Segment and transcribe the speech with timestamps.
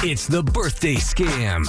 [0.00, 1.66] It's the birthday scam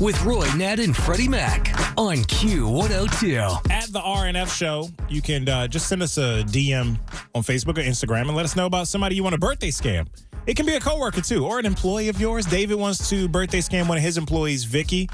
[0.00, 3.70] with Roy Nat and Freddie Mac on Q102.
[3.72, 6.96] At the RNF show, you can uh, just send us a DM
[7.34, 10.06] on Facebook or Instagram and let us know about somebody you want a birthday scam.
[10.46, 12.46] It can be a coworker too, or an employee of yours.
[12.46, 15.10] David wants to birthday scam one of his employees, Vicki.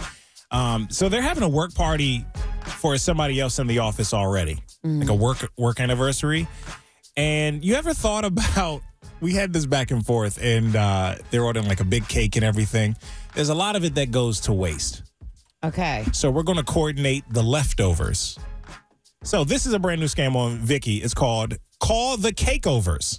[0.51, 2.27] Um, so they're having a work party
[2.67, 6.47] for somebody else in the office already, like a work work anniversary.
[7.19, 8.83] And you ever thought about?
[9.20, 12.44] We had this back and forth, and uh, they're ordering like a big cake and
[12.44, 12.97] everything.
[13.34, 15.02] There's a lot of it that goes to waste.
[15.64, 16.06] Okay.
[16.12, 18.39] So we're going to coordinate the leftovers.
[19.24, 20.98] So this is a brand new scam on Vicki.
[20.98, 23.19] It's called Call the Cakeovers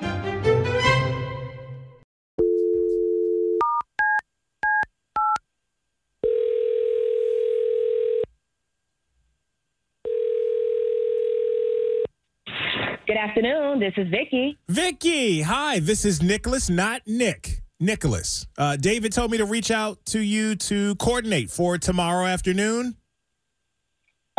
[13.41, 13.79] Afternoon.
[13.79, 14.55] This is Vicki.
[14.67, 15.79] Vicki, hi.
[15.79, 17.61] This is Nicholas, not Nick.
[17.79, 18.45] Nicholas.
[18.55, 22.97] Uh, David told me to reach out to you to coordinate for tomorrow afternoon.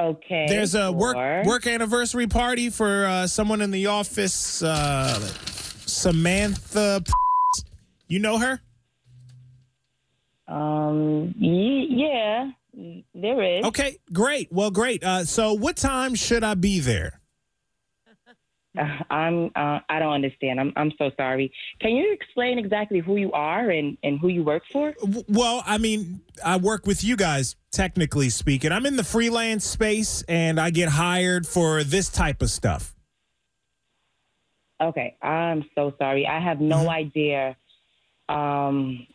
[0.00, 0.46] Okay.
[0.48, 4.62] There's a work work anniversary party for uh, someone in the office.
[4.62, 5.18] Uh,
[5.84, 7.02] Samantha.
[8.06, 8.60] You know her?
[10.46, 11.34] Um.
[11.40, 12.52] yeah.
[13.14, 13.64] There is.
[13.64, 14.52] Okay, great.
[14.52, 15.02] Well, great.
[15.02, 17.21] Uh, so, what time should I be there?
[19.10, 19.50] I'm.
[19.54, 20.58] Uh, I don't understand.
[20.58, 20.72] I'm.
[20.76, 21.52] I'm so sorry.
[21.80, 24.94] Can you explain exactly who you are and and who you work for?
[25.28, 28.72] Well, I mean, I work with you guys, technically speaking.
[28.72, 32.94] I'm in the freelance space and I get hired for this type of stuff.
[34.80, 35.16] Okay.
[35.22, 36.26] I'm so sorry.
[36.26, 37.56] I have no idea.
[38.28, 39.06] Um.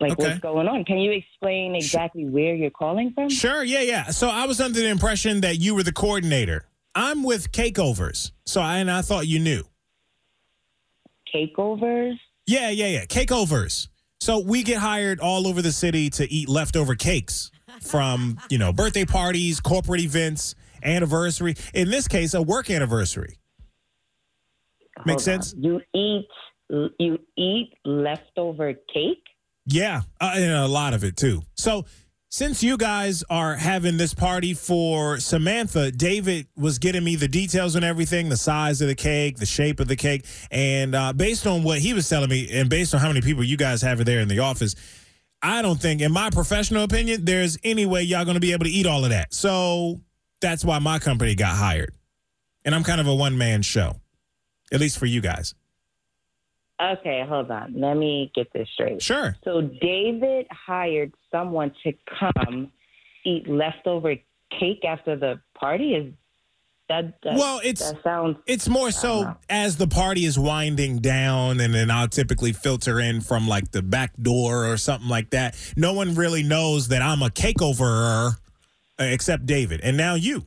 [0.00, 0.28] Like Okay.
[0.28, 0.84] what's going on?
[0.84, 3.30] Can you explain exactly where you're calling from?
[3.30, 4.10] Sure, yeah, yeah.
[4.10, 6.67] So, I was under the impression that you were the coordinator.
[6.98, 8.32] I'm with Cakeovers.
[8.44, 9.62] So, I, and I thought you knew.
[11.32, 12.16] Cakeovers.
[12.48, 13.04] Yeah, yeah, yeah.
[13.04, 13.86] Cakeovers.
[14.20, 18.72] So, we get hired all over the city to eat leftover cakes from, you know,
[18.72, 21.54] birthday parties, corporate events, anniversary.
[21.72, 23.38] In this case, a work anniversary.
[25.06, 25.54] Makes sense?
[25.56, 26.26] You eat.
[26.98, 29.22] You eat leftover cake.
[29.66, 31.42] Yeah, uh, and a lot of it too.
[31.56, 31.84] So,
[32.30, 37.74] since you guys are having this party for Samantha, David was getting me the details
[37.74, 41.46] and everything, the size of the cake, the shape of the cake, and uh, based
[41.46, 44.04] on what he was telling me, and based on how many people you guys have
[44.04, 44.74] there in the office,
[45.40, 48.64] I don't think, in my professional opinion, there's any way y'all going to be able
[48.64, 49.32] to eat all of that.
[49.32, 50.00] So
[50.40, 51.94] that's why my company got hired,
[52.64, 53.96] and I'm kind of a one man show,
[54.70, 55.54] at least for you guys.
[56.80, 57.74] Okay, hold on.
[57.78, 59.02] Let me get this straight.
[59.02, 59.36] Sure.
[59.44, 62.70] So David hired someone to come
[63.24, 64.14] eat leftover
[64.58, 65.94] cake after the party.
[65.94, 66.12] Is
[66.88, 69.36] that, that Well, it's- that sounds It's more so know.
[69.50, 73.82] as the party is winding down, and then I'll typically filter in from like the
[73.82, 75.56] back door or something like that.
[75.76, 78.36] No one really knows that I'm a cake overer
[79.00, 80.46] uh, except David, and now you.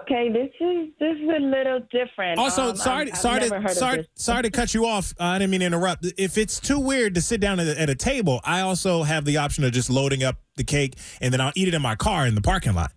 [0.00, 0.28] Okay.
[0.30, 2.38] This is this is a little different.
[2.38, 5.12] Also, Um, sorry, I've sorry, to, sorry, sorry to cut you off.
[5.20, 6.06] Uh, I didn't mean to interrupt.
[6.18, 9.24] If it's too weird to sit down at a, at a table, I also have
[9.24, 11.94] the option of just loading up the cake and then I'll eat it in my
[11.94, 12.92] car in the parking lot.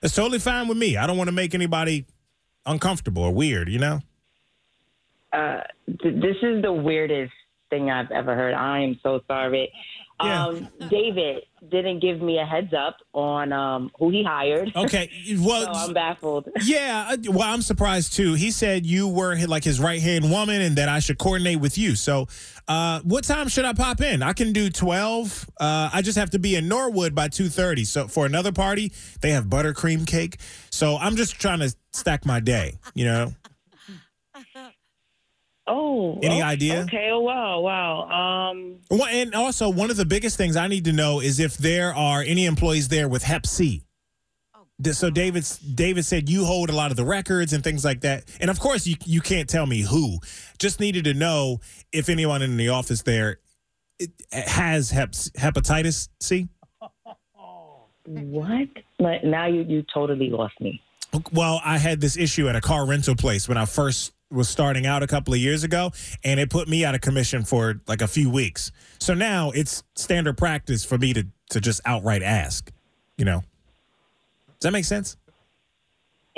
[0.00, 0.96] That's totally fine with me.
[0.96, 2.06] I don't want to make anybody
[2.66, 4.00] uncomfortable or weird, you know.
[5.32, 5.60] uh,
[6.02, 7.32] th- this is the weirdest
[7.68, 8.54] thing I've ever heard.
[8.54, 9.72] I am so sorry.
[10.22, 10.46] Yeah.
[10.46, 14.72] Um, David didn't give me a heads up on um, who he hired.
[14.74, 15.10] Okay.
[15.38, 16.48] Well, so I'm baffled.
[16.62, 18.34] Yeah, uh, well, I'm surprised too.
[18.34, 21.76] He said you were like his right hand woman, and that I should coordinate with
[21.78, 21.94] you.
[21.96, 22.26] So,
[22.68, 24.22] uh, what time should I pop in?
[24.22, 25.48] I can do twelve.
[25.58, 27.84] Uh, I just have to be in Norwood by two thirty.
[27.84, 30.38] So for another party, they have buttercream cake.
[30.70, 32.78] So I'm just trying to stack my day.
[32.94, 33.32] You know.
[35.72, 36.80] Oh, Any oh, idea?
[36.82, 37.10] Okay.
[37.12, 38.50] Oh, wow, wow.
[38.50, 41.56] Um, Well, and also one of the biggest things I need to know is if
[41.56, 43.84] there are any employees there with Hep C.
[44.80, 48.00] D- So David's David said you hold a lot of the records and things like
[48.00, 50.18] that, and of course you you can't tell me who.
[50.58, 51.60] Just needed to know
[51.92, 53.38] if anyone in the office there
[54.32, 56.48] has hep, hepatitis C.
[58.06, 58.68] what?
[58.98, 60.82] But now you you totally lost me.
[61.32, 64.86] Well, I had this issue at a car rental place when I first was starting
[64.86, 65.92] out a couple of years ago,
[66.24, 68.70] and it put me out of commission for like a few weeks.
[68.98, 72.70] So now it's standard practice for me to to just outright ask.
[73.16, 75.16] You know, does that make sense?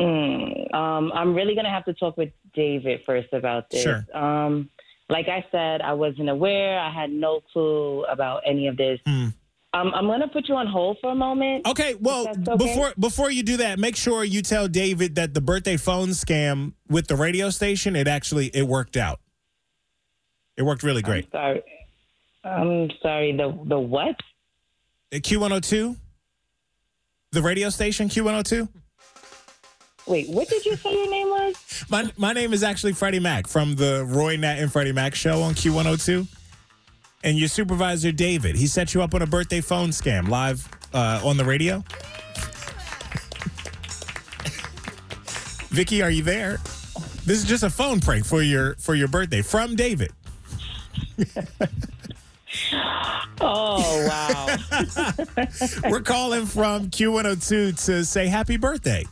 [0.00, 3.82] Mm, um, I'm really gonna have to talk with David first about this.
[3.82, 4.04] Sure.
[4.14, 4.70] Um,
[5.08, 6.78] like I said, I wasn't aware.
[6.78, 8.98] I had no clue about any of this.
[9.06, 9.28] Hmm.
[9.74, 11.66] Um, I'm gonna put you on hold for a moment.
[11.66, 12.56] Okay, well, okay.
[12.56, 16.74] before before you do that, make sure you tell David that the birthday phone scam
[16.90, 19.20] with the radio station it actually it worked out.
[20.58, 21.24] It worked really great.
[21.26, 21.62] I'm Sorry.
[22.44, 23.36] I'm sorry.
[23.36, 24.16] The the what?
[25.22, 25.96] Q one hundred two,
[27.30, 28.68] the radio station Q one hundred two.
[30.06, 31.84] Wait, what did you say your name was?
[31.88, 35.40] My my name is actually Freddie Mac from the Roy Nat and Freddie Mac show
[35.42, 36.26] on Q one hundred two.
[37.24, 41.20] And your supervisor David, he set you up on a birthday phone scam live uh,
[41.24, 41.84] on the radio.
[45.68, 46.58] Vicki, are you there?
[47.24, 50.12] This is just a phone prank for your for your birthday from David.
[53.40, 54.56] Oh wow.
[55.90, 59.04] We're calling from Q102 to say happy birthday.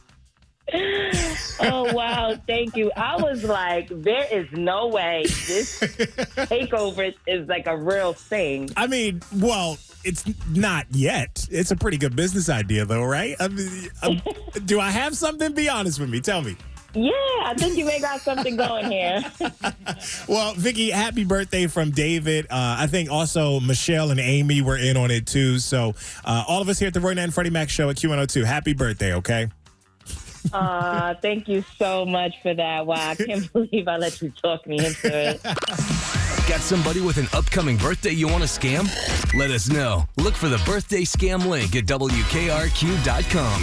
[2.37, 2.43] Oh.
[2.47, 2.91] Thank you.
[2.97, 8.71] I was like, there is no way this takeover is like a real thing.
[8.77, 11.47] I mean, well, it's not yet.
[11.51, 13.37] It's a pretty good business idea, though, right?
[13.41, 14.23] I mean, um,
[14.65, 15.53] do I have something?
[15.53, 16.21] Be honest with me.
[16.21, 16.57] Tell me.
[16.93, 17.13] Yeah,
[17.45, 19.23] I think you may got something going here.
[20.29, 22.47] Well, Vicki, happy birthday from David.
[22.47, 25.59] Uh, I think also Michelle and Amy were in on it too.
[25.59, 25.95] So,
[26.25, 28.45] uh, all of us here at the Roy Nat and Freddie Mac show at Q102,
[28.45, 29.49] happy birthday, okay?
[30.53, 32.87] Uh, thank you so much for that.
[32.87, 35.43] Wow, I can't believe I let you talk me into it.
[35.43, 38.89] Got somebody with an upcoming birthday you want to scam?
[39.35, 40.07] Let us know.
[40.17, 43.61] Look for the birthday scam link at WKRQ.com.